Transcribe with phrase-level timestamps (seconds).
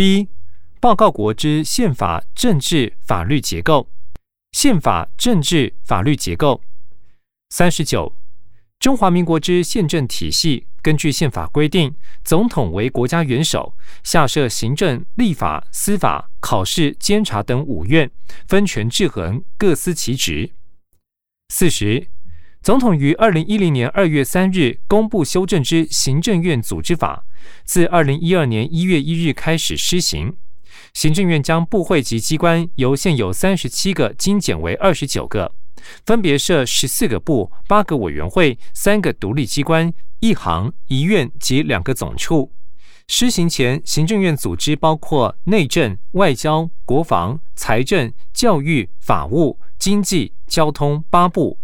[0.00, 0.28] B
[0.80, 3.86] 报告国之宪法、政治、法律结构。
[4.52, 6.62] 宪法、政治、法律结构。
[7.50, 8.16] 三十九，
[8.78, 11.94] 中华民国之宪政体系，根据宪法规定，
[12.24, 18.10] 总统为国家元首，下设行政、立法、司法、考试、监察等五院，
[18.48, 20.50] 分权制衡，各司其职。
[21.50, 22.08] 四十，
[22.62, 27.24] 总统于二零一零年二月三日公布修正之行政院组织法，
[27.64, 30.36] 自二零一二年一月一日开始施行。
[30.92, 35.50] 行政院将部会及机关由现有三十七个精简为二十九个，
[36.04, 42.52] 分别设十四个部、八个委员会、三个独立机关、一行一院及两个总处。
[43.08, 51.58] 施行前，行政院组织包括内政、外交、国防、财政、教育、法务、经济、交通八部，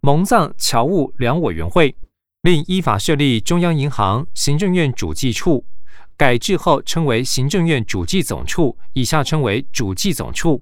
[0.00, 1.96] 蒙藏侨务两委员会，
[2.42, 5.64] 另依法设立中央银行、行政院主计处。
[6.16, 10.60] 改制后称为行政院主计总处，以下称为主计总处；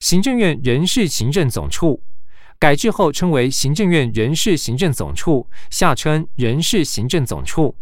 [0.00, 2.02] 行政院人事行政总处。
[2.58, 7.74] 改制后称为行政院人事行政总处，下称人事行政总处；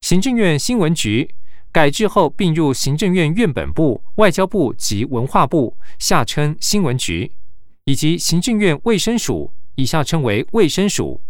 [0.00, 1.34] 行政院新闻局。
[1.72, 7.30] 改制后并入行政院院本部、外交部及文化部，下称新闻局；
[7.86, 11.20] 以及行政院卫生署，以下称为卫生署；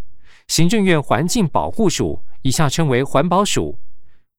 [0.47, 3.79] 行政院环境保护署，以下称为环保署。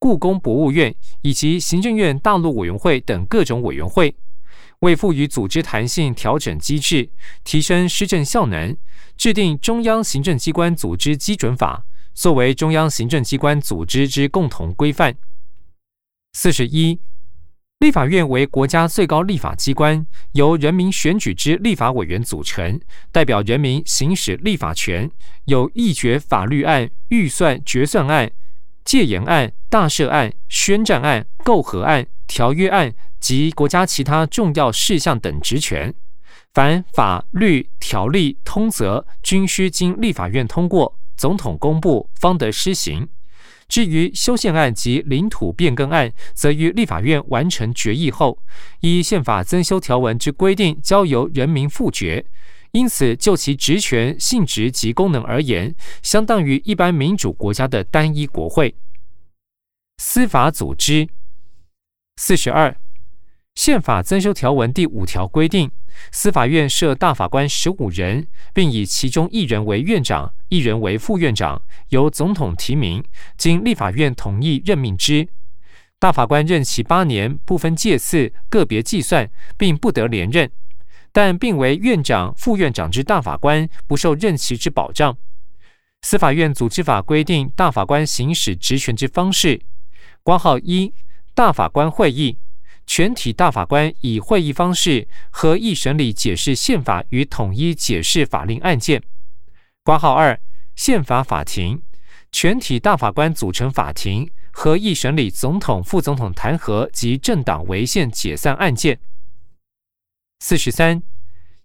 [0.00, 4.14] 故宫博物院以及行政院大陆委员会等各种委员会，
[4.80, 7.08] 为赋予组织弹性调整机制，
[7.44, 8.76] 提升施政效能，
[9.16, 15.16] 制定中央行政机关组织基准法，作为中央行政机关组织之共同规范。
[16.32, 17.00] 四十一，
[17.80, 22.80] 立法院为国家最高立法机关，由人民选举之立法委员组成，
[23.12, 25.08] 代表人民行使立法权，
[25.44, 28.28] 有议决法律案、预算决算案。
[28.84, 35.94] 戒严案、大赦案、宣战案、媾和案、条约案及国家其他重要事项等职权，
[36.52, 43.08] 凡法律条例通则，均需经立法院通过，总统公布方得施行。
[43.68, 48.42] 至于修宪案及领土变更案，则于立法院完成决议后，
[48.80, 52.24] 依宪法增修条文之规定，交由人民复决。
[52.72, 58.74] 因此，就其职权性质及功能而言，相当于一般民主国家的单一国会。
[59.98, 61.08] 司法组织
[62.16, 62.76] 四十二，
[63.54, 65.70] 宪法增修条文第五条规定，
[66.10, 73.04] 司法院设大法官十五人，并以其中一人为院长，一人为副院长，由总统提名，
[73.36, 75.28] 经立法院同意任命之。
[75.98, 80.50] 大法官任期八年，不分届次，个别计算，并不得连任。
[81.10, 85.16] 但并为院长、副院长之大法官不受任期之保障。
[86.02, 89.60] 司法院组织法规定大法官行使职权之方式：
[90.22, 90.92] 挂号一，
[91.34, 92.38] 大法官会议，
[92.88, 98.98] 全体大法官以会议方式合议审理解释宪法与统一解释法令案件；
[99.84, 100.40] 挂号二，
[100.74, 101.82] 宪法法庭，
[102.32, 108.98] 全体大法官组成法庭，合议审理总统、副总统弹劾及政党违宪解散案件。
[110.40, 111.02] 四十三，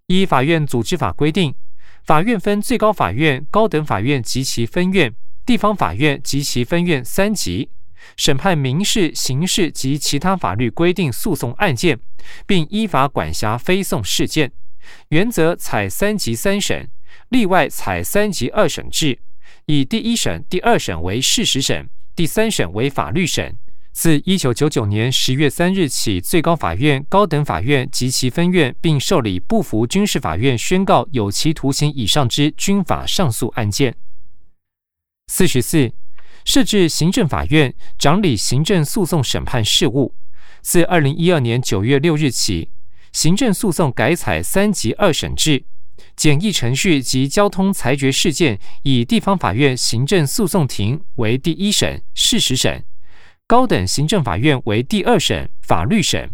[0.07, 1.55] 依法院组织法规定，
[2.03, 7.69] 法院分最高法院、高等法院及其分院、地方法院及其分院三级，
[8.17, 11.99] 审判民事、刑事及其他法律规定诉讼案件，
[12.45, 14.51] 并依法管辖非讼事件。
[15.09, 16.89] 原则采三级三审，
[17.29, 19.19] 例外采三级二审制，
[19.65, 23.55] 以第一审、第二审为事实审，第三审为法律审。
[23.93, 33.95] 自一九九九年十月三日起，最高法院、高等法院及其分院，并受理不服军事法院宣告有期徒刑以上之军法上诉案件。
[35.27, 35.91] 四十四，
[36.45, 40.15] 设置行政法院，掌理行政诉讼审判事务。
[40.61, 42.69] 自二零一二年九月六日起，
[43.11, 45.65] 行政诉讼改采三级二审制，
[46.15, 52.83] 简易程序及交通裁决事件，以地方法院行政诉讼庭为第一审事实审。
[53.45, 56.31] 高等行政法院为第二审法律审，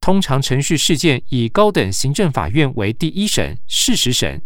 [0.00, 4.40] 通常程序事件以高等行政法院为第一审事实审，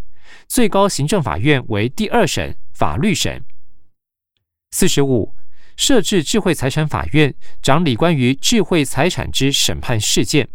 [0.49, 3.45] 最高行政法院为第二审法律审。
[4.71, 5.35] 四十五，
[5.77, 10.49] 设置智慧财产法院，掌理关于智慧财产之审判事件。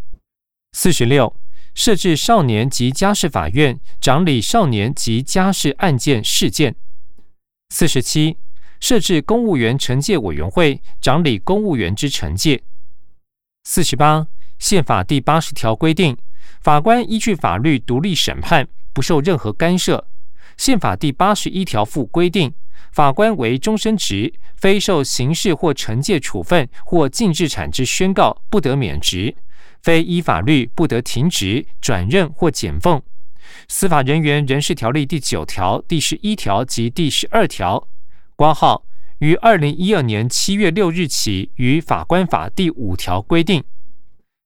[0.71, 1.35] 四十六，
[1.73, 6.75] 设置少年及家事法院，掌理少年及家事案件事件。
[7.69, 8.37] 四十七。
[8.81, 12.61] 设置公务员惩戒委员会，掌理公务员之惩戒。
[13.63, 14.27] 四十八，
[14.59, 16.15] 宪法第八十条规定，
[16.59, 20.05] 法官依据法律独立审判，不受任何干涉。
[20.57, 22.53] 宪法第八十一条附规定，
[22.95, 29.35] 法官为终身职，非受刑事或惩戒处分或禁制产之宣告，不得免职；
[29.83, 33.03] 非依法律不得停职、转任或减俸。
[33.67, 37.85] 司法人员人事条例第九条、第十一条及第十二条
[38.33, 38.85] （挂号）
[39.19, 43.61] 于二零一二年七月六日起于法官法第五条规定。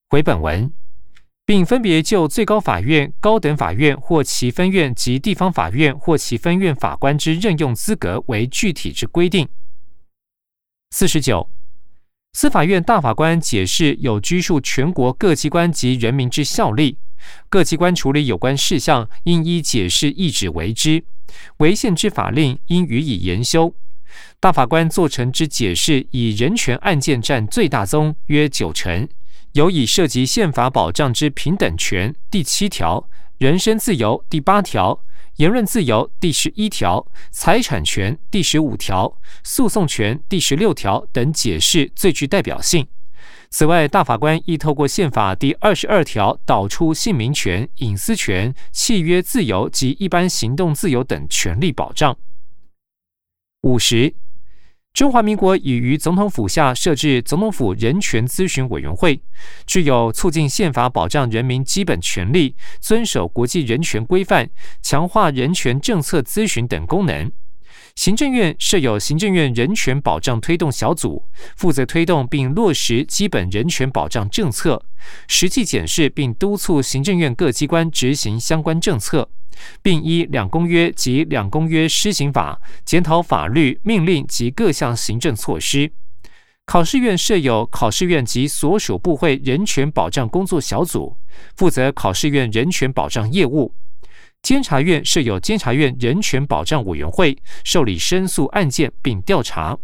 [0.09, 0.73] 回本文。
[1.49, 9.49] 并分别就最高法院、高等法院或其分院及地方法院或其分院法官之任用资格为具体之规定。
[10.91, 11.49] 四十九，
[12.33, 16.99] 司法院大法官解释有拘束全国各机关及人民之效力，
[17.49, 21.03] 各机关处理有关事项应依解释意旨为之，
[21.57, 23.73] 违宪之法令应予以研修。
[24.39, 29.09] 大法官作成之解释，以人权案件占最大宗，约九成。
[29.53, 33.09] 有以涉及宪法保障之平等权第七条、
[33.39, 35.03] 人身自由第八条、
[35.37, 42.85] 言论自由第十一条、财产权第十五条、诉讼权第十六条等解释最具代表性。
[43.49, 52.15] 此外，大法官亦透过宪法第二十二条导出姓名权、隐私权、契约自由及一般行动自由等权利保障。
[53.61, 54.13] 五十。
[54.93, 59.21] 中华民国已于总统府下设置总统府人权咨询委员会，
[59.65, 64.49] 具有促进宪法保障人民基本权利、遵守国际人权规范、
[64.81, 67.31] 强化人权政策咨询等功能。
[67.99, 71.25] 行政院设有行政院人权保障推动小组，
[71.57, 74.81] 负责推动并落实基本人权保障政策，
[75.27, 79.29] 实际检视并督促行政院各机关执行相关政策。
[79.81, 85.91] 并依两公约及两公约施行法检讨法律命令及各项行政措施。
[86.65, 91.17] 考试院设有考试院及所属部会人权保障工作小组，
[91.57, 93.73] 负责考试院人权保障业务。
[94.41, 99.77] 监察院设有监察院人权保障委员会，受理申诉案件并调查。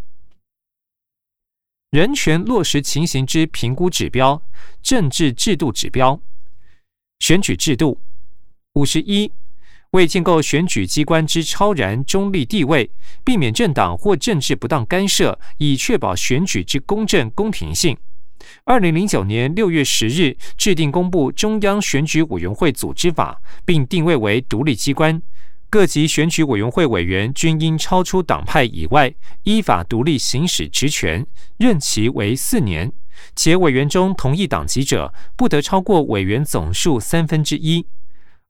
[1.92, 4.42] 人权落实情形之评估指标、
[4.82, 6.20] 政治制度指标、
[7.20, 8.02] 选举制度
[8.74, 9.32] 五十一。
[9.92, 12.92] 为建构选举机关之超然中立地位，
[13.24, 17.98] 避免政党或政治不当干涉，以确保选举之公正公平性。
[18.64, 25.22] 二零零九年六月十日制定公布中央选举委员会组织法，并定位为独立机关。
[25.70, 29.14] 各级选举委员会委员均应超出党派以外，
[29.44, 31.26] 依法独立行使职权，
[31.58, 32.92] 任期为四年。
[33.36, 37.86] 且委员中同一党籍者，不得超过委员总数三分之一。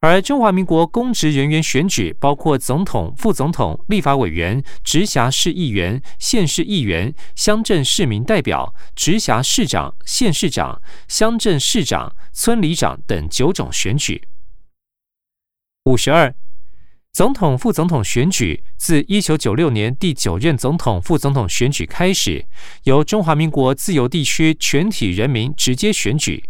[0.05, 14.21] 而中华民国公职人员选举，包括总统、副总统、立法委员、直辖市议员、县市议员、乡镇市民代表、直辖市长、县市长、乡镇市长、村里长等九种选举。
[15.85, 16.35] 五十二，
[17.11, 22.45] 总统、副总统选举自一九九六年第九任总统、副总统选举开始，
[22.83, 26.43] 由中华民国自由地区全体人民直接选举。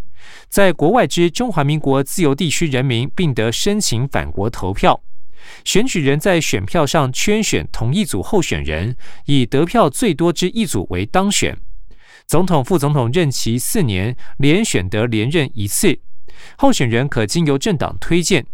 [0.50, 5.02] 在国外之中华民国自由地区人民，并得申请返国投票。
[5.64, 8.96] 选举人在选票上圈选同一组候选人，
[9.26, 11.58] 以得票最多之一组为当选。
[12.26, 16.00] 总统、副总统任期四年，连选得连任一次。
[16.58, 18.46] 候选人可经由政党推荐。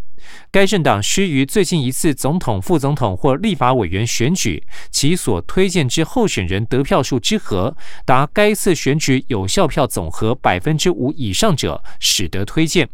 [0.51, 7.75] 该政党需于最近一次总统、副总统或立法委员选举，其所推荐之候选人得票数之和
[8.06, 12.90] 达该次选举有效票总和百分之五以上者，使得推荐。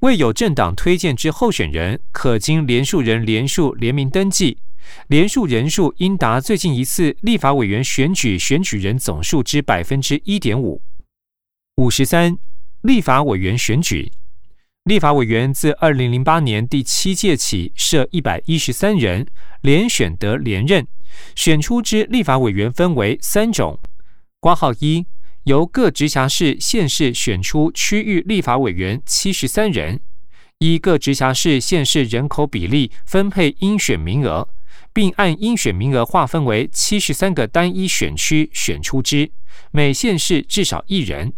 [0.00, 4.58] 未有政党推荐之候选人，可经连数人连数联名登记，
[5.06, 10.82] 连数人数应达最近一次立法委员选举选举人总数之百分之一点五。
[11.76, 12.36] 五十三，
[12.82, 14.10] 立法委员选举。
[14.84, 19.24] 立法委员自二零零八年第七届起设一百一十三人，
[19.60, 20.84] 连选得连任。
[21.36, 23.78] 选出之立法委员分为三种：
[24.40, 25.06] 挂号一，
[25.44, 30.00] 由各直辖市、县市选出区域立法委员七十三人，
[30.58, 34.48] 依各直辖市、县市人口比例分配应选名额，
[34.92, 39.30] 并按应选名额划分为七十三个单一选区选出之，
[39.70, 41.32] 每县市至少一人。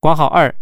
[0.00, 0.54] 挂号二。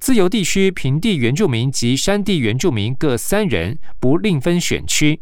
[0.00, 5.20] 自由地区平地原住民及山地原住民各三人，不另分选区。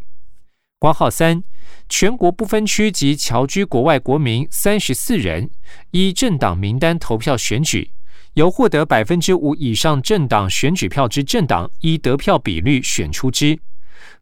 [0.79, 1.43] 挂号三，
[1.89, 5.51] 全国不分区及侨居国外国民三十四人，
[5.93, 7.91] 依政党名单投票选举，
[8.35, 13.59] 由获得百分之五以上政党选举票之政党依得票比率选出之。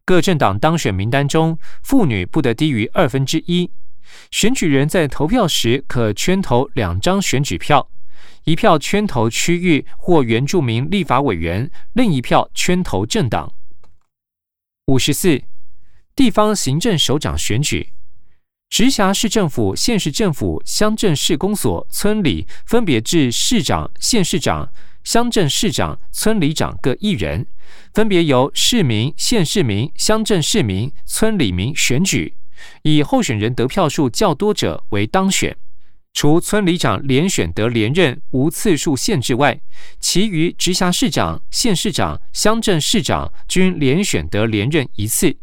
[0.04, 3.68] 各政党当选名单中，妇女不得低于二分之一。
[4.30, 7.88] 选举人在投票时可圈投两张选举票。
[8.44, 13.52] 一票圈投区域或原住民立法委员，另一票圈投政党。
[14.86, 15.42] 五十四，
[16.14, 17.94] 地方行政首长选举，
[18.68, 24.70] 直辖市政府、县市政府、乡镇市公所、村里分别至市长、县市长、
[25.02, 27.46] 乡镇市长、村里长各一人，
[27.94, 32.36] 分别由市民、县市民、乡镇市民、村里民选举，
[32.82, 35.56] 以候选人得票数较多者为当选。
[36.14, 39.61] 除村里长连选得连任无次数限制外，
[39.99, 45.37] 其余直辖市长、县市长、乡镇市长均连选得连任一次。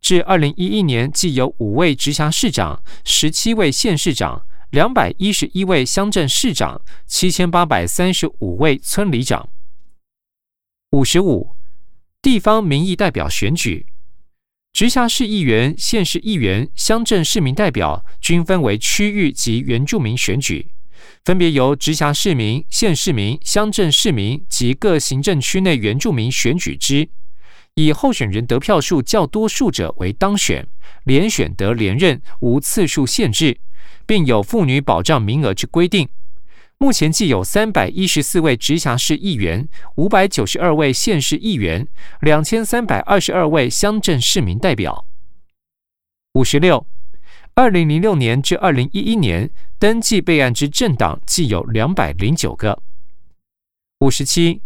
[0.00, 9.48] 至二零一一年，既有五位直辖市长、十七位县市长、两百一十一位乡镇市长、七千八百三十五位村里长。
[10.90, 11.54] 五十五，
[12.20, 13.86] 地方民意代表选举。
[14.72, 20.70] 直辖市议员、县市议员、乡镇市民代表均分为区域及原住民选举，
[21.24, 27.08] 分别由直辖市民、县市民、乡镇市民及各行政区内原住民选举之，
[27.74, 30.66] 以候选人得票数较多数者为当选，
[31.04, 33.58] 连选得连任，无次数限制，
[34.06, 36.08] 并有妇女保障名额之规定。
[36.82, 41.86] 目前既有三百一十四位直辖市议员，五百九十二位县市议员，
[42.22, 45.04] 两千三百二十二位乡镇市民代表。
[46.32, 46.86] 五十六，
[47.54, 52.82] 二零零六年至二零一一年登记备案之政党，计有两百零九个。
[53.98, 54.62] 五十七，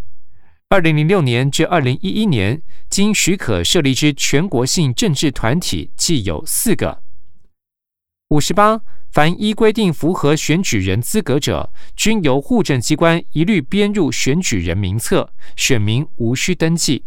[0.69, 7.03] 二零零六年至二零一一年经许可设立之全国性政治团体，计有四个。
[8.29, 8.81] 五十八。
[9.15, 17.05] 凡依规定符合选举人资格者，均由户政机关一律编入选举人名册，选民无需登记。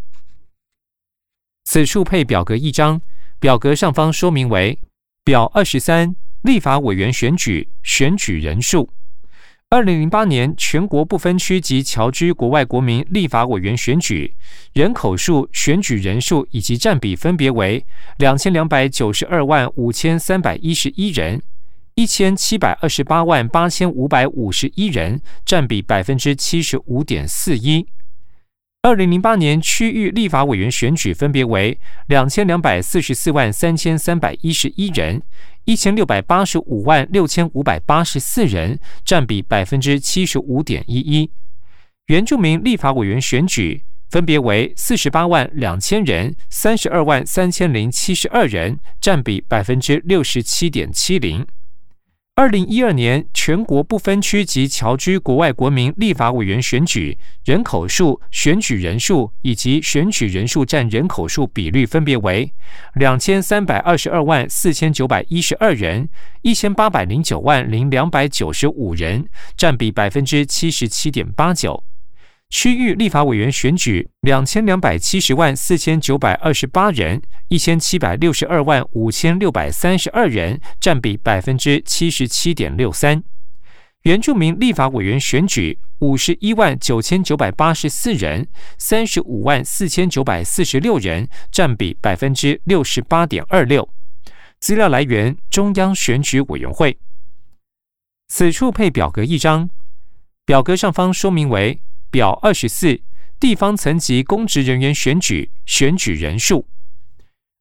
[1.66, 2.98] 此处配表格一张，
[3.38, 4.78] 表格上方说明为
[5.22, 8.88] 表二十三：立法委员选举选举人数。
[9.68, 14.34] 二零零八年全国不分区及侨居国外国民立法委员选举
[14.72, 17.84] 人口数、选举人数以及占比分别为
[18.16, 21.42] 两千两百九十二万五千三百一十一人。
[21.98, 27.88] 一千七百二十八万八千五百五十一人，占比百分之七十五点四一。
[28.82, 31.76] 二零零八年区域立法委员选举分别为
[32.06, 35.20] 两千两百四十四万三千三百一十一人，
[35.64, 41.28] 一千六百八十五万六千五百八十四人，占比百分之七十五点一一。
[42.06, 51.44] 原住民立法委员选举分别为四十八万两千人，三十二万三千零七十二人，占比百分之六十七点七零。
[52.38, 62.52] 二零一二年全国不分区及侨居国外国民立法委员选举人口数、选举人数以及选举人数占人口数比率分别为
[62.94, 66.08] 两千三百二十二万四千九百一十二人、
[66.42, 71.87] 一千八百零九万零两百九十五人，占比百分之七十七点八九。
[72.50, 83.22] 区域立法委员选举两千两百七十万四千九百二十八人，一千七百六十二万五千六百三十二人，占比百分之七十七点六三。
[84.02, 93.86] 原住民立法委员选举五十一万九千九百八十四人，三十五万四千九百四十六人，占比百分之六十八点二六。
[94.58, 96.98] 资料来源：中央选举委员会。
[98.28, 99.68] 此处配表格一张，
[100.46, 101.80] 表格上方说明为。
[102.10, 103.00] 表二十四，
[103.38, 106.66] 地方层级公职人员选举选举人数。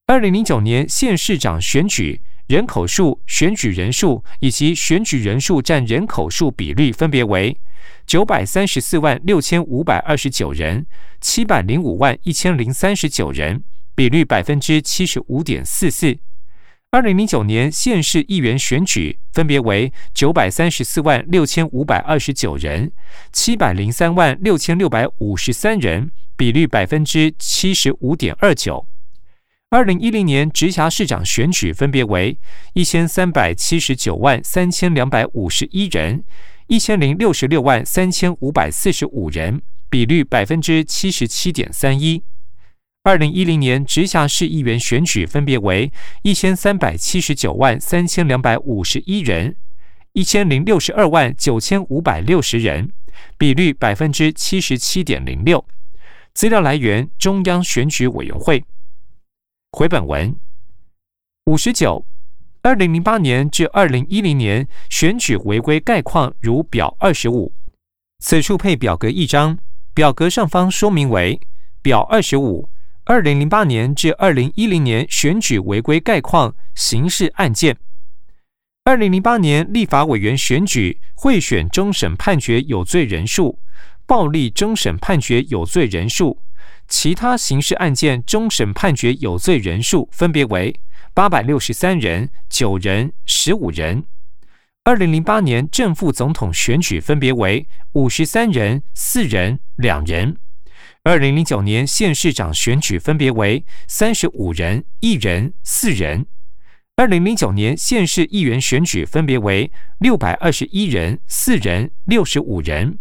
[0.06, 7.58] 二零零九年县市长选举人口数、选举人数以及选举人数占人口数比率分别为
[8.06, 10.86] 九百三十四万六千五百二十九人、
[11.20, 13.62] 七百零五万一千零三十九人，
[13.94, 16.18] 比率百分之七十五点四四。
[16.89, 22.89] 二零零九年县市议员选举分别为九百三十四万六千五百二十九人、
[23.34, 28.88] 七百零三万六千六百五十三人，比率百分之七十五点二九。
[29.70, 32.39] 二零一零年直辖市长选举分别为
[32.74, 36.24] 一千三百七十九万三千两百五十一人、
[36.67, 42.24] 一千零六十六万三千五百四十五人，比率百分之七十七点三一。
[43.07, 45.89] 二零一零年直辖市议员选举分别为
[46.23, 49.55] 一千三百七十九万三千两百五十一人、
[50.11, 52.91] 一千零六十二万九千五百六十人，
[53.37, 55.63] 比率百分之七十七点零六。
[56.33, 58.61] 资料来源：中央选举委员会。
[59.71, 60.35] 回本文
[61.45, 62.05] 五十九，
[62.61, 67.53] 二零零八年至二零一零年选举违规概况如表二十五。
[68.19, 69.57] 此处配表格一张，
[69.93, 71.39] 表格上方说明为
[71.81, 72.69] 表二十五。
[73.09, 77.77] 二零零八年至二零一零年选举违规概况刑事案件。
[78.83, 83.59] 二零零八年立法委员选举贿选终审判决有罪人数，
[84.05, 86.41] 暴力终审判决有罪人数，
[86.89, 90.77] 其他刑事案件终审判决有罪人数分别为
[91.13, 94.03] 八百六十三人，九人，十五人。
[94.83, 100.35] 二零零八年正副总统选举分别为五十三人、四人、两人。
[101.07, 106.25] 二零零九年县市长选举分别为三十五人、一人、四人。
[106.97, 112.99] 二零零九年县市议员选举分别为六百二十一人、四人、六十五人。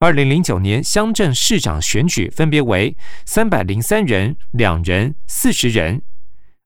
[0.00, 2.94] 二零零九年乡镇市长选举分别为
[3.24, 6.02] 三百零三人、两人、四十人。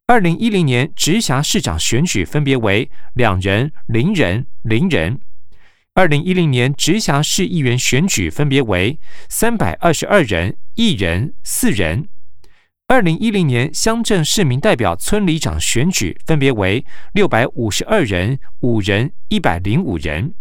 [0.08, 5.20] 二零一零年直辖市长选举分别为两人、零人、零人。
[5.96, 8.98] 二零一零年直辖市议员选举分别为
[9.28, 12.08] 三百二十二人、一人、四人。
[12.88, 20.34] 二零一零年乡镇市民代表村里长选举分别为六百五十二人、五人、一百零五人。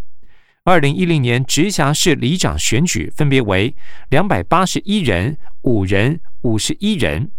[0.63, 3.75] 二零一零年直辖市里长选举分别为
[4.10, 7.29] 两百八十一人、五人、五十一人。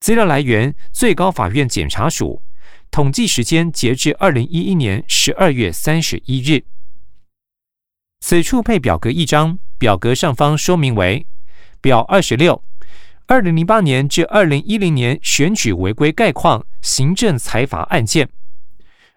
[0.00, 2.42] 资料来源：最高法院检察署。
[2.90, 6.64] 统计时间截至二零一一年十二月三十一日。
[8.20, 11.26] 此处配表格一张，表格上方说明为
[11.80, 12.62] 表二十六：
[13.26, 18.28] 二零零八年至二零一零年选举违规概况行政裁罚案件。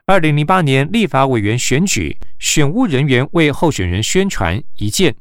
[0.05, 5.15] 二零零八年立法委员选举选务人员为候选人宣传一件，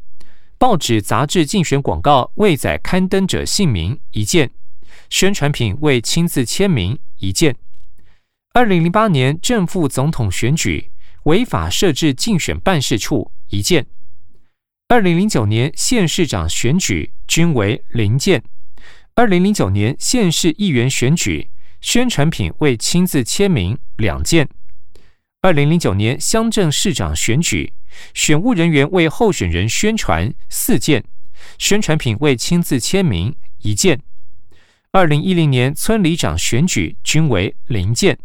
[0.58, 4.50] 报纸杂志竞选广告未载刊登者姓名一件。
[5.10, 7.54] 宣传品未亲自签名一件。
[8.54, 10.90] 二零零八年正副总统选举
[11.24, 13.86] 违法设置竞选办事处一件。
[14.88, 18.42] 二零零九年县市长选举均为零件。
[19.14, 24.48] 二零零九年县市议员选举宣传品未亲自签名两件。
[25.42, 27.74] 二零零九年乡镇市长选举
[28.14, 31.04] 选务人员为候选人宣传四件，
[31.58, 34.00] 宣传品未亲自签名一件。
[34.92, 38.18] 二零一零年村里长选举均为零件。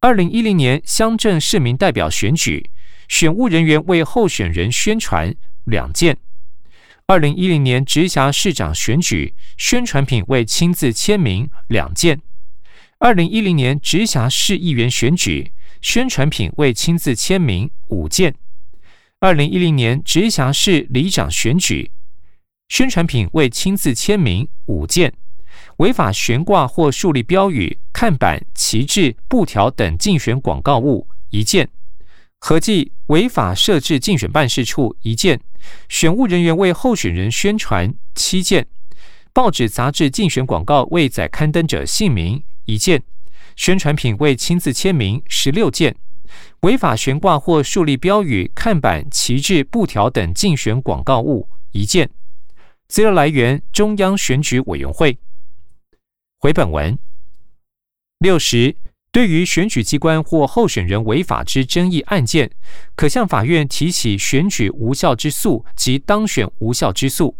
[0.00, 2.70] 二零一零年乡镇市民代表选举，
[3.14, 5.32] 选务人员为候选人宣传
[5.66, 6.16] 两件。
[7.06, 12.20] 二零一零年直辖市长选举，宣传品未亲自签名两件。
[12.98, 18.34] 二零一零年直辖市议员选举，宣传品未亲自签名五件。
[19.20, 21.92] 二零一零年直辖市里长选举，
[22.68, 25.14] 宣传品未亲自签名五件。
[25.76, 31.68] 违法悬挂或树立标语、看板、旗帜、布条等竞选广告物一件，
[32.46, 35.40] 合计违法设置竞选办事处一件，
[35.88, 38.66] 选务人员为候选人宣传七件，
[39.32, 43.02] 报纸杂志竞选广告未载刊登者姓名一件，
[43.56, 45.96] 宣传品未亲自签名十六件，
[46.60, 52.10] 违法悬挂或树立标语、看板、旗帜、布条等竞选广告物一件。
[52.88, 55.16] 资料来源：中央选举委员会。
[56.36, 56.98] 回本文
[58.18, 58.76] 六十，
[59.14, 62.50] 对于选举机关或候选人违法之争议案件，
[62.96, 67.36] 可向法院提起选举无效之诉及当选无效之诉。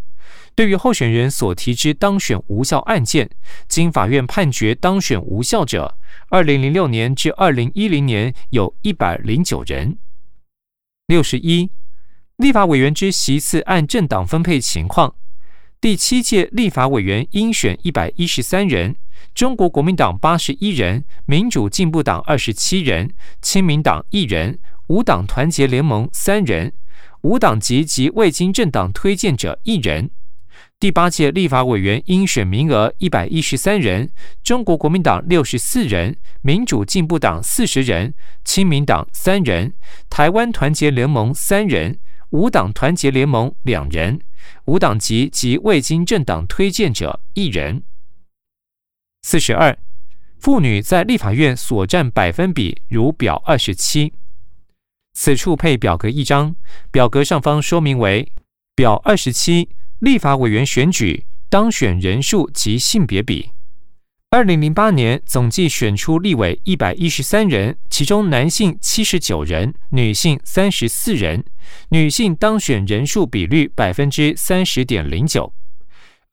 [0.55, 3.29] 对于候选人所提之当选无效案件，
[3.67, 9.99] 经法院判决当选无效者，二零零六年至二零一零年有一百零九人。
[11.09, 11.69] 六十一，
[12.37, 15.13] 立法委员之席次按政党分配情况。
[15.81, 18.95] 第七届立法委员应选一百一十三人，
[19.35, 23.11] 中国国民党八十一人，民主进步党二十七人，
[23.43, 26.73] 亲民党一人，无党团结联盟三人，
[27.23, 30.11] 无党籍及未经政党推荐者一人。
[30.79, 34.11] 第八届立法委员应选名额一百一十三人，
[34.43, 38.13] 中国国民党六十四人，民主进步党四十人，
[38.45, 39.73] 亲民党三人，
[40.11, 41.99] 台湾团结联盟三人，
[42.31, 44.21] 无党团结联盟两人。
[44.67, 47.83] 无党籍及未经政党推荐者一人。
[49.27, 49.75] 四十二，
[50.39, 54.13] 妇女在立法院所占百分比如表二十七。
[55.15, 56.55] 此处配表格一张，
[56.91, 58.31] 表格上方说明为
[58.77, 63.53] 表二十七，立法委员选举当选人数及性别比。
[64.29, 71.43] 二零零八年总计选出立委一百一十三人，其中男性七十九人，女性三十四人，
[71.89, 75.55] 女性当选人数比率百分之三十点零九。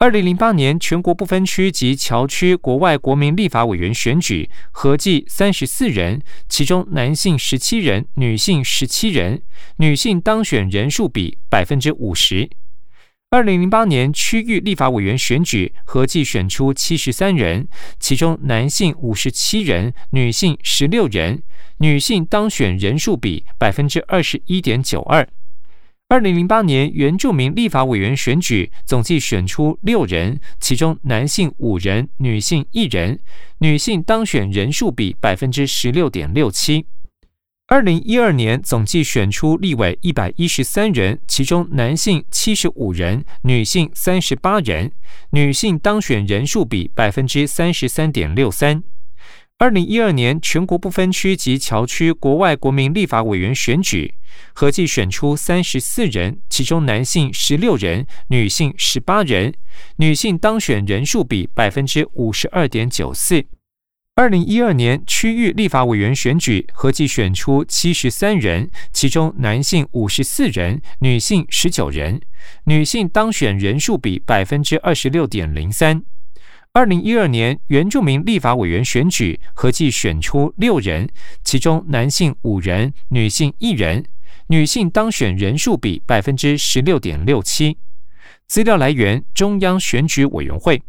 [0.01, 9.43] 二零零八年全国不分区及侨区国外国民立法委员选举合计三十四人，其中男性十七人，女性十七人，
[9.75, 12.49] 女性当选人数比百分之五十。
[13.29, 17.67] 二零零八年区域立法委员选举合计选出七十三人，
[17.99, 21.43] 其中男性五十七人，女性十六人，
[21.77, 25.29] 女性当选人数比百分之二十一点九二。
[26.11, 33.17] 二零零八年原住民立法委员选举总计选出六人，其中男性五人，女性一人，
[33.59, 36.85] 女性当选人数比百分之十六点六七。
[37.67, 44.91] 二零一二年总计选出立委一百一十三人，其中男性七十五人，女性三十八人，
[45.29, 48.83] 女性当选人数比百分之三十三点六三。
[49.61, 54.15] 二零一二年全国不分区及侨区国外国民立法委员选举，
[54.53, 59.53] 合计选出三十四人，其中男性十六人，女性十八人，
[59.97, 63.45] 女性当选人数比百分之五十二点九四。
[64.15, 72.19] 二零一二年区域立法委员选举，合计选出七十三人，其中男性五十四人，女性十九人，
[72.63, 76.03] 女性当选人数比百分之二十六点零三。
[76.73, 81.09] 二零一二年原住民立法委员选举合计选出六人，
[81.43, 84.05] 其中男性五人，女性一人，
[84.47, 87.77] 女性当选人数比百分之十六点六七。
[88.47, 90.81] 资料来源：中央选举委员会。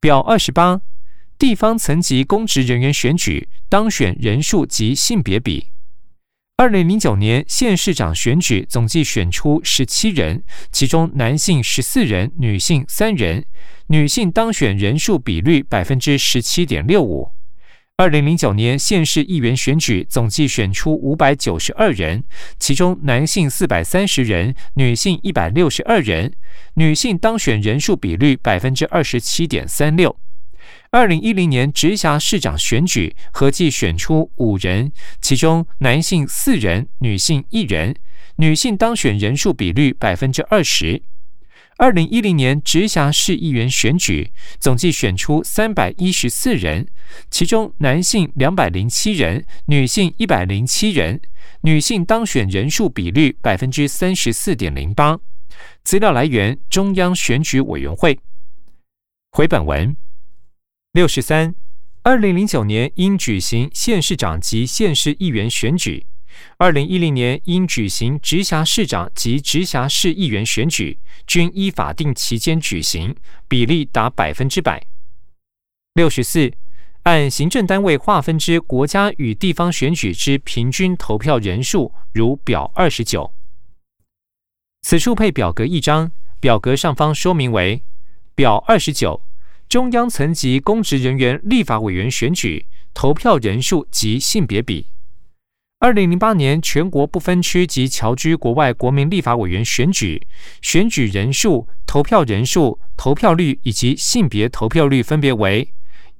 [0.00, 0.80] 表二十八，
[1.36, 5.72] 地方层级公职人员选举当选人数及性别比。
[6.56, 13.44] 二零零九年县市长选举总计选出十七人，其中男性十四人，女性三人。
[13.88, 17.32] 女性当选人数比率百分之十七点六五。
[17.96, 22.22] 二零零九年县市议员选举总计选出五百九十二人，
[22.60, 26.32] 其中男性四百三十人，女性一百六十二人，
[26.74, 30.16] 女性当选人数比率百分之二十七点三六。
[30.94, 37.96] 二零一零年直辖市长选举合计选出五人，其中男性四人，女性一人，
[38.36, 41.02] 女性当选人数比率百分之二十。
[41.78, 44.30] 二零一零年直辖市议员选举，
[44.60, 46.86] 总计选出三百一十四人，
[47.28, 51.20] 其中男性两百零七人，女性一百零七人，
[51.62, 55.18] 女性当选人数比率百分之三十四点零八。
[55.82, 58.16] 资料来源：中央选举委员会。
[59.32, 59.96] 回本文
[60.94, 61.52] 六十三，
[62.02, 66.06] 二零零九年应举行县市长及县市议员选举。
[66.56, 73.12] 二零一零年应举行直辖市长及直辖市议员选举，均依法定期间举行，
[73.48, 74.86] 比例达百分之百。
[75.94, 76.52] 六十四，
[77.02, 83.34] 按行政单位划分之国家与地方选举之平均投票人数，如表二十九。
[84.82, 87.82] 此处配表格一张，表格上方说明为
[88.36, 89.20] 表二十九，
[89.74, 94.86] 中央层级公职人员立法委员选举投票人数及性别比。
[95.80, 100.24] 二零零八年全国不分区及侨居国外国民立法委员选举，
[100.62, 105.68] 选举人数、投票人数、投票率以及性别投票率分别为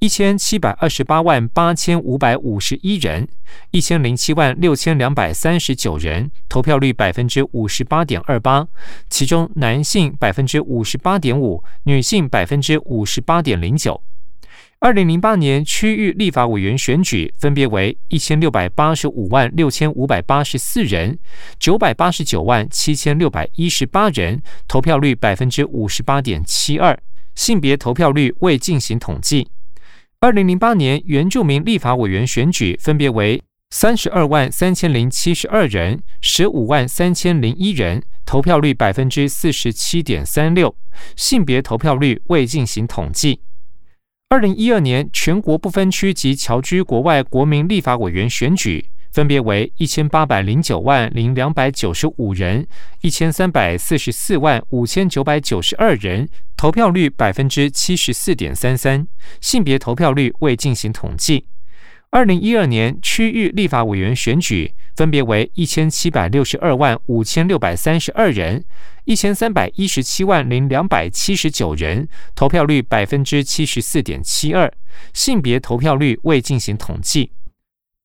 [0.01, 3.27] 一千七百二十八万八千五百五十一人、
[3.71, 8.67] 一千零七万六千两百三十九人，投票率百分之五十八点二八，
[9.09, 14.03] 其中男性百分之五十八点五，女性百分之五十八点零九。
[14.81, 21.19] 二零零八年区域立法委员选举分别为一千六百八十五万六千五百八十四人、
[21.59, 26.99] 九百八十九万七千六百一十八人，投票率百分之五十八点七二，
[27.35, 29.49] 性别投票率未进行统计。
[30.25, 40.75] 二零零八年原住民立法委员选举分别为三十二万三千零七十二人、十五万三千零一人，投票率百分之四十七点三六，
[41.15, 43.43] 性别投票率未进行统计。
[44.31, 52.67] 二零一二年全国不分区及侨居国外国民立法委员选举分别为一千八百零九万零两百九十五人、
[53.01, 59.07] 一千三百四十四万五千九百九十二人，投票率百分之七十四点三三，
[59.41, 61.47] 性别投票率未进行统计。
[62.11, 68.65] 二零一二年区域立法委员选举分别为一千七百六十二万五千六百三十二人。
[69.05, 74.73] 一千三百一十七万零两百七十九人，投票率百分之七十四点七二，
[75.13, 77.31] 性别投票率未进行统计。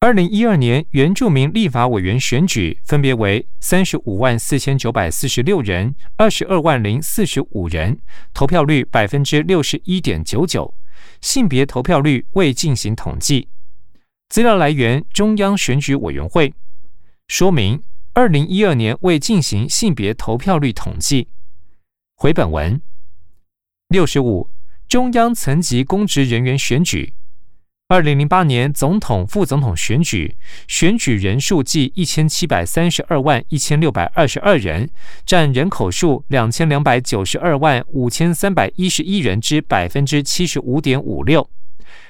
[0.02, 8.00] 二零一二年原住民立法委员选举分别为三十五万四千九百四十六人，二十二万零四十五人，
[8.34, 10.74] 投票率百分之六十一点九九，
[11.20, 13.50] 性别投票率未进行统计。
[14.30, 16.54] 资料来源：中央选举委员会。
[17.28, 17.84] 说明。
[18.14, 21.28] 二零一二年未进行性别投票率统计。
[22.16, 22.82] 回本文
[23.90, 24.50] 六十五，
[24.88, 27.14] 中央层级公职人员选举。
[27.92, 34.88] 二零零八年总统、副总统选举，选举人数计一千七百三十二万一千六百二十二人，
[35.26, 41.50] 占人口数两千两百九十二万五千三百一十一人之百分之七十五点五六。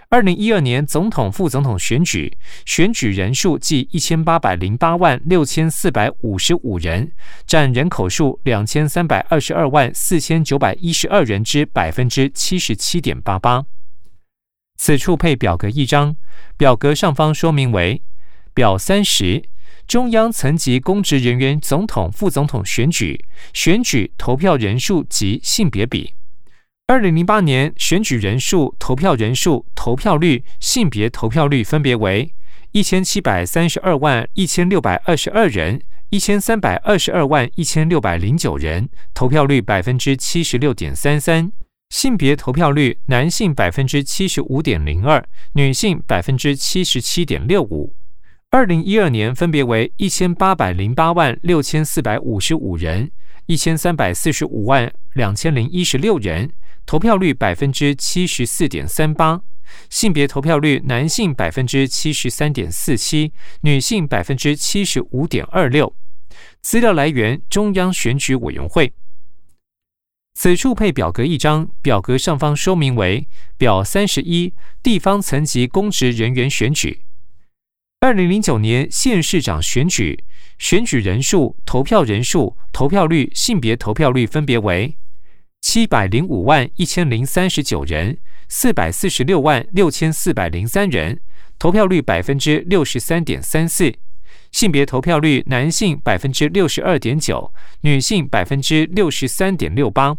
[0.10, 7.10] 二零一二年总统、副总统选举，选举人数计一千八百零八万六千四百五十五人，
[7.48, 13.64] 占人口数两千三百二十二万四千九百一十二人之百分之七十七点八八。
[14.82, 16.16] 此处配表格一张，
[16.56, 18.02] 表格上方说明为
[18.54, 19.44] 表三十：
[19.86, 26.14] 中央层级公职人员总统、副总统选举，选举投票人数及性别比。
[26.88, 32.34] 二零零八年选举人数、投票人数、投票率、性别投票率分别为
[32.72, 41.52] 一千七百三十二万一千六百二十二人、一千三百二十二万一千六百零九人，投票率百分之七十六点三三。
[41.90, 45.24] 性别投票率，男性百分之七十五点零二，
[45.54, 47.94] 女性百分之七十七点六五。
[48.52, 53.12] 二零一二年分别为一千八百零八万六千四百五十五人、
[53.48, 56.52] 一千三百四十五万两千零一十六人。
[56.86, 59.42] 投票率百分之七十四点三八，
[59.90, 65.94] 性别投票率男性百分之七十三点四七，女性百分之七十五点二六。
[66.62, 68.94] 资料来源中央选举委员会。
[70.42, 77.02] 此处配表格一张，表格上方说明为表三十一地方层级公职人员选举。
[78.00, 80.24] 二零零九年县市长选举，
[80.58, 84.96] 选举人数、投票人数、投票率、性别投票率分别为。
[85.60, 91.20] 七百零五万一千零三十九人，四百四十六万六千四百零三人，
[91.60, 93.94] 投票率百分之六十三点三四。
[94.52, 100.18] 性别投票率，男性百分之六十二点九，女性百分之六十三点六八。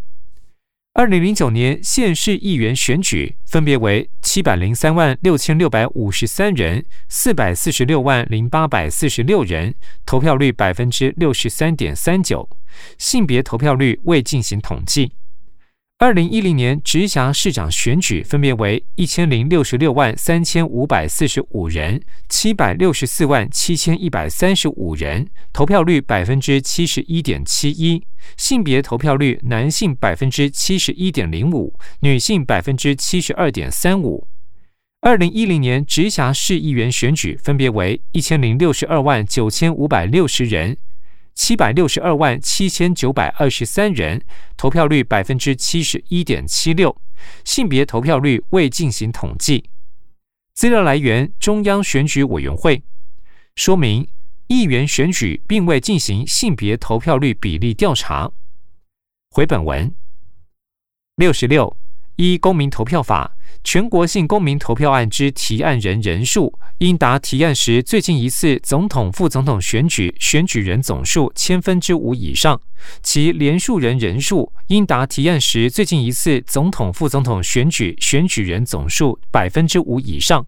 [0.93, 9.73] 二零零九年县市议员选举分别为七百零三万六千六百五十三人，四百四十六万零八百四十六人，
[10.05, 12.49] 投票率百分之六十三点三九。
[12.99, 15.12] 性别投票率未进行统计。
[16.03, 28.03] 二零一零年直辖市长选举分别为一千零六十六万三千五百四十五人、七百六十四万七千一百三十五人，投票率百分之七十一点七一，
[28.39, 34.27] 性别投票率男性百分之七十一点零五，女性百分之七十二点三五。
[35.03, 40.79] 二零一零年直辖市议员选举分别为一千零六十二万九千五百六十人。
[41.35, 44.23] 七百六十二万七千九百二十三人，
[44.57, 46.97] 投票率百分之七十一点七六，
[47.45, 49.71] 性别投票率未进行统计。
[50.55, 52.83] 资料来源中央选举委员会。
[53.57, 54.07] 说明
[54.47, 58.31] 议员选举并未进行性别投票率比例调查。
[59.31, 59.95] 回本文
[61.16, 61.77] 六十六
[62.16, 63.37] 一公民投票法。
[63.62, 72.57] 全国性公民投票案之提案人人数，应达提案时最近一次总统、副总统选举选举人总数千分之五以上；
[73.03, 80.42] 其连数人人数，应达提案时最近一次总统、副总统选举选举人总数百分之五以上；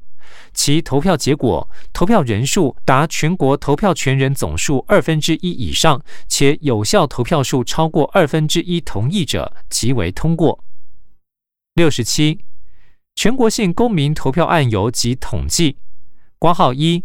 [0.55, 10.65] 其投票结果投票人数达全国投票权人总数二分之一以上，且有效投票数超过二分之一同意者，即为通过。
[11.75, 12.39] 六十七。
[13.15, 15.77] 全国性公民投票案由及统计：
[16.39, 17.05] 挂号一，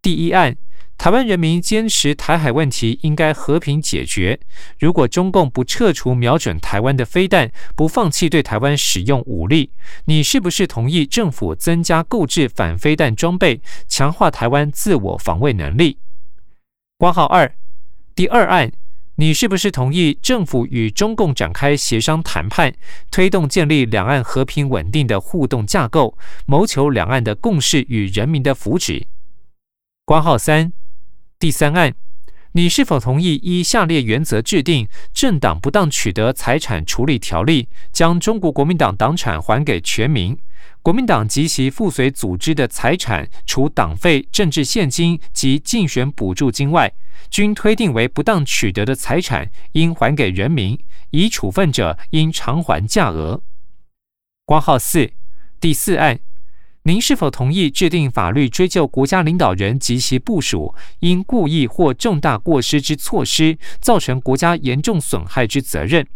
[0.00, 0.56] 第一案，
[0.96, 4.38] 台湾人民坚持台海问题应该和平解决。
[4.78, 9.72] 如果中共不撤除瞄准台湾的飞弹，不放弃对台湾使用武力，
[10.04, 15.98] 你是不是同意政府增加购置反飞弹装备，强化台湾自我防卫能力？
[16.98, 17.52] 挂号二，
[18.14, 18.70] 第二案。
[19.20, 22.72] 你是不是同意政府与中共展开协商谈判，
[23.10, 29.06] 推动建立两岸和平稳定的互动架构，谋求两岸的共识与人民的福祉？
[30.04, 30.72] 关号三，
[31.36, 31.92] 第三案，
[32.58, 40.36] 你是否同意依下列原则制定政党不当取得财产处理条例，将中国国民党党产还给全民？
[40.82, 46.92] 国民党及其附随组织的财产，除党费、政治现金及竞选补助金外，
[47.30, 50.76] 均推定为不当取得的财产，应还给人民。
[51.10, 53.40] 已处分者，应偿还价额。
[54.44, 55.08] 光号四
[55.60, 56.18] 第四案。
[56.88, 66.06] 您是否同意制定法律追究国家领导人及其部属因故意或重大过失之措施造成国家严重损害之责任，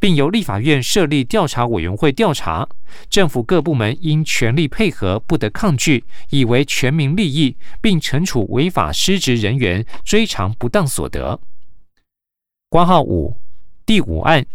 [0.00, 2.66] 并由立法院设立调查委员会调查？
[3.10, 11.38] 政府各部门应全力配合，不得抗拒，以为全民利益，并惩处违法失职人员，追偿不当所得。
[12.70, 13.36] 关号五
[13.84, 14.46] 第五案。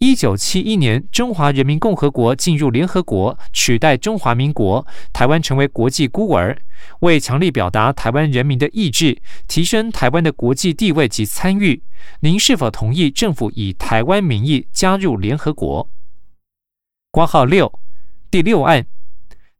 [0.00, 6.56] 一九七一年，中华人民共和国进入联合国，取代中华民国，台湾成为国际孤儿。
[7.00, 11.82] 为强力表达台湾人民的意志，提升台湾的国际地位及参与，
[12.20, 15.86] 您是否同意政府以台湾名义加入联合国？
[17.10, 17.70] 挂号六
[18.30, 18.86] 第六案，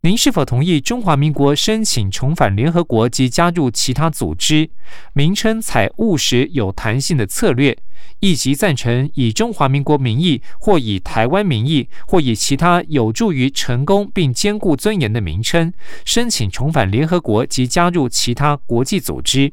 [0.02, 4.70] 您是否同意中华民国申请重返联合国及加入其他组织？
[5.12, 7.76] 名称采务实有弹性的策略，
[8.20, 15.70] 以及赞成以中华民国名义，或以台湾名义，或以其他有助于成功并兼顾尊严的名称，
[16.06, 19.52] 申请重返联合国及加入其他国际组织。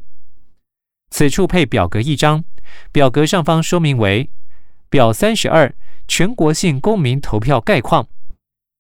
[1.10, 2.45] 此处配表格一张，
[2.93, 4.29] 表格上方说明为
[4.89, 5.75] 表三十二
[6.07, 8.07] 全国性公民投票概况。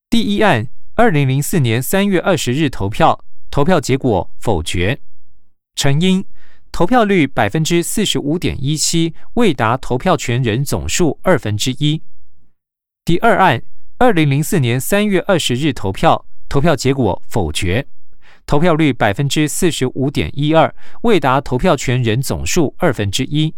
[0.09, 0.69] 第一案。
[0.97, 4.99] 二零零四年三月二十日投票，投票结果否决。
[5.75, 6.25] 成因：
[6.71, 12.01] 投票率百分之四十五点一七，未达投票权人总数二分之一。
[13.05, 13.61] 第二案：
[13.99, 17.85] 二零零四年三月二十日投票，投票结果否决，
[18.47, 23.53] 投票率百分之四十五点一二，未达投票权人总数二分之一。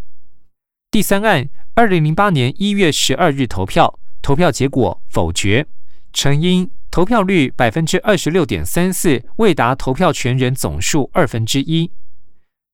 [0.91, 5.65] 第三案：二零零八年一月十二日投票，投票结果否决，
[6.12, 6.69] 成因。
[6.91, 11.91] 投票率百分之二十六点三四，未达投票权人总数二分之一。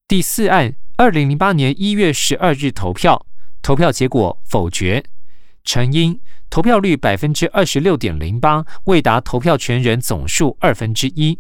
[0.08, 3.26] 第四案，二零零八年一月十二日投票，
[3.62, 5.04] 投票结果否决，
[5.66, 6.18] 成因
[6.50, 11.38] 投票率百分之二十六点零八，未达投票权人总数二分之一。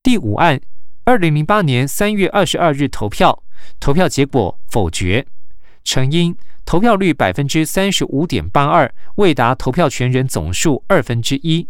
[0.00, 0.60] 第五案，
[1.04, 3.42] 二零零八年三月二十二日投票，
[3.80, 5.26] 投票结果否决，
[5.88, 6.36] 成因。
[6.66, 11.66] 投票率百分之三十五点八二，未达投票权人总数二分之一。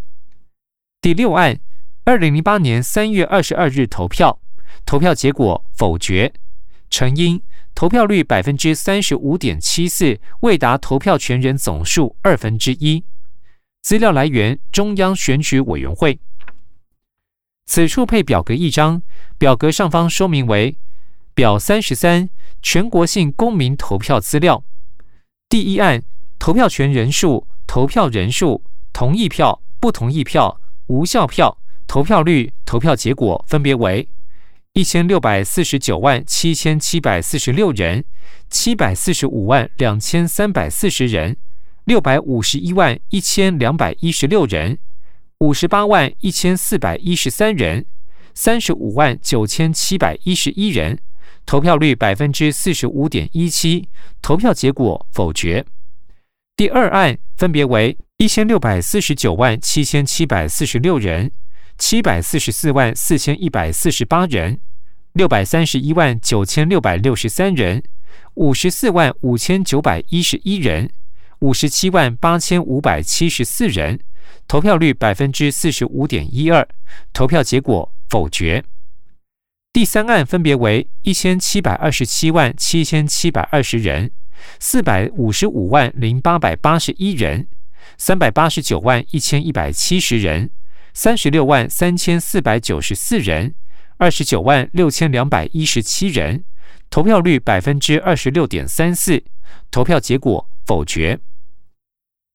[1.01, 1.61] 第六案，
[2.03, 4.41] 二零零八年三月二十二日投票，
[4.85, 6.33] 投票结果否决，
[6.91, 7.41] 成因
[7.77, 13.05] 投票率百分之三十五点七四，未达投票权人总数二分之一。
[13.83, 16.19] 资料来源：中央选举委员会。
[17.67, 19.01] 此处配表格一张，
[19.39, 20.77] 表格上方说明为
[21.39, 22.29] 表三十三，
[22.61, 24.65] 全国性公民投票资料。
[25.49, 26.03] 第一案
[26.37, 34.09] 投票权人数、投票人数、同意票、不同意票、无效票、投票率、投票结果分别为
[34.73, 38.05] 一千六百四十九万七千七百四十六人、
[38.51, 41.37] 七百四十五万两千三百四十人、
[41.85, 44.77] 六百五十一万一千两百一十六人、
[45.39, 47.87] 五十八万一千四百一十三人、
[48.35, 50.99] 三十五万九千七百一十一人。
[51.49, 53.89] 投票率百分之四十五点一七，
[54.21, 55.65] 投票结果否决。
[56.55, 61.33] 第二案分别为一千六百四十九万七千七百四十六人、
[61.79, 64.61] 七百四十四万四千一百四十八人、
[65.15, 67.83] 六百三十一万九千六百六十三人、
[68.35, 70.91] 五十四万五千九百一十一人、
[71.39, 73.99] 五十七万八千五百七十四人，
[74.47, 76.69] 投票率百分之四十五点一二，
[77.15, 78.63] 投票结果否决。
[79.79, 84.11] 第三案分别为一千七百二十七万七千七百二十人、
[84.59, 87.47] 四百五十五万零八百八十一人、
[87.97, 90.51] 三百八十九万一千一百七十人、
[90.93, 93.55] 三十六万三千四百九十四人、
[93.99, 96.43] 二十九万六千两百一十七人，
[96.91, 99.23] 投票率百分之二十六点三四，
[99.71, 101.21] 投票结果否决。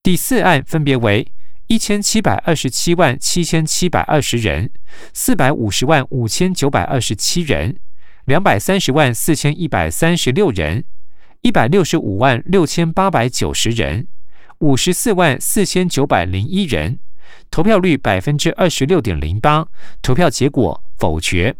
[0.01, 1.29] 第四案分别为。
[1.67, 4.69] 一千七百二十七万七千七百二十人，
[5.13, 7.77] 四百五十万五千九百二十七人，
[8.25, 10.83] 两百三十万四千一百三十六人，
[11.41, 14.07] 一百六十五万六千八百九十人，
[14.59, 16.99] 五十四万四千九百零一人，
[17.49, 19.67] 投票率百分之二十六点零八，
[20.01, 21.55] 投票结果否决。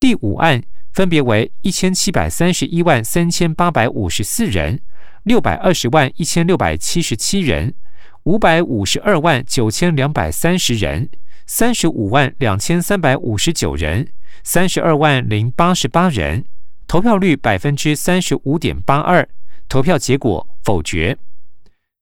[0.00, 4.80] 第五案分别为一千七百三十一万三千八百五十四人，
[5.22, 7.74] 六百二十万一千六百七十七人。
[8.24, 11.08] 五百五十二万九千两百三十人，
[11.44, 14.12] 三十五万两千三百五十九人，
[14.44, 16.44] 三十二万零八十八人，
[16.86, 19.28] 投票率百分之三十五点八二，
[19.68, 21.18] 投票结果否决。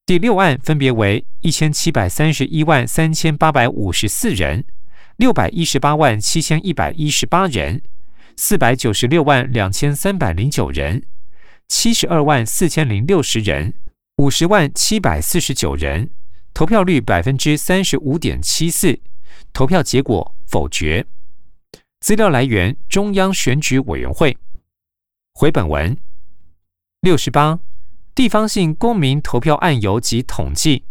[0.04, 4.64] 第六案分别为一千七百三十一万三千八百五十四人，
[5.16, 7.80] 六百一十八万七千一百一十八人，
[8.36, 11.02] 四百九十六万两千三百零九人，
[11.66, 13.72] 七十二万四千零六十人。
[14.20, 16.10] 五十万七百四十九人，
[16.52, 19.00] 投票率百分之三十五点七四，
[19.50, 21.06] 投票结果否决。
[22.00, 24.36] 资料来源：中央选举委员会。
[25.32, 25.96] 回本文
[27.00, 27.60] 六十八，
[28.14, 30.84] 地方性公民投票案由及统计。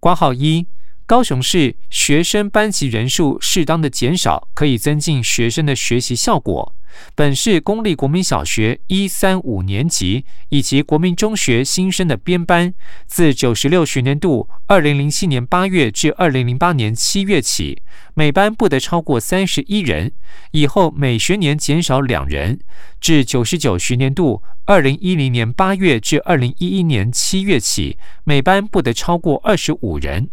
[0.00, 0.66] 挂号一。
[1.06, 6.74] 高雄市学生班级人数适当的减少，可以增进学生的学习效果。
[7.14, 12.72] 本市公立国民小学一三五年级以及国民中学新生的编班，
[13.06, 17.82] 自九十六学年度二零零七年八月至二零零八年七月起，
[18.14, 20.12] 每班不得超过三十一人，
[20.50, 22.60] 以后每学年减少两人，
[23.00, 30.28] 至九十九学年度二零一零年八月至二零一一年七月起，每班不得超过二十五人。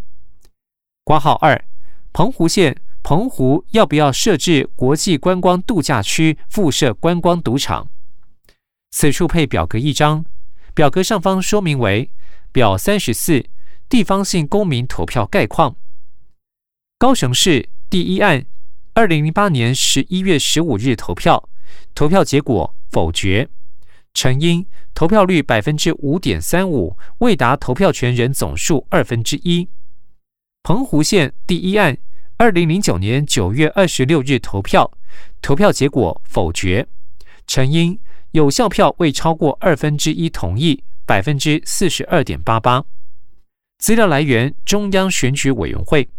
[1.03, 1.65] 挂号二，
[2.13, 7.89] 澎湖县澎湖要不要设置国际观光度假区附设观光赌场？
[8.91, 10.25] 此处配表格一张，
[10.73, 12.11] 表格上方说明为
[12.51, 13.45] 表三十四
[13.87, 15.75] 地方性公民投票概况。
[16.97, 18.45] 高雄市第一案，
[18.93, 21.49] 二零零八年十一月十五日投票，
[21.95, 23.47] 投票结果否决，
[24.13, 29.69] 成因投票率百分之五点三五，未达投票权人总数二分之一。
[30.63, 31.97] 澎湖县第一案，
[32.37, 34.91] 二零零九年九月二十六日投票，
[35.41, 36.87] 投票结果否决，
[37.47, 37.99] 成因
[38.31, 42.83] 有效票未超过二分之一同意，百分之四十二点八八。
[43.79, 46.09] 资料来源：中央选举委员会。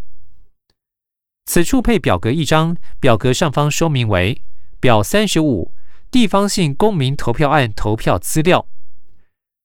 [1.47, 4.43] 此处配表格一张，表格上方说明为
[4.81, 5.73] 表三十五
[6.11, 8.67] 地方性公民投票案投票资料。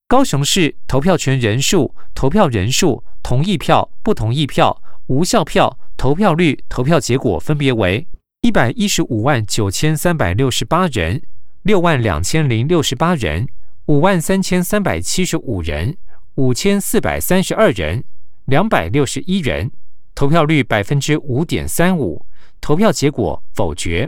[0.07, 8.05] 高雄市投票权人数、投票人数、同意票、不同意票、无效票、投票率、投票结果分别为
[8.41, 11.23] 一百一十五万九千三百六十八人、
[11.63, 13.47] 六万两千零六十八人、
[13.87, 15.97] 五万三千三百七十五人、
[16.35, 18.03] 五千四百三十二人、
[18.45, 19.71] 两百六十一人，
[20.13, 22.23] 投票率百分之五点三五，
[22.61, 24.07] 投票结果否决。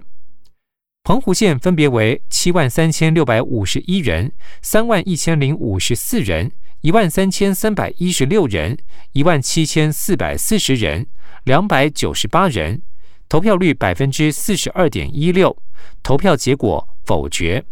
[1.08, 4.30] 澎湖县分别为七万三千六百五十一人、
[4.62, 6.51] 三万一千零五十四人、
[6.82, 8.78] 一万三千三百一十六人、
[9.14, 11.08] 一万七千四百四十人、
[11.45, 12.82] 两百九十八人，
[13.30, 15.55] 投票率百分之四十二点一六，
[16.03, 17.64] 投票结果否决。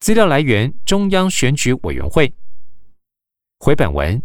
[0.00, 2.34] 资料来源：中央选举委员会。
[3.60, 4.20] 回本文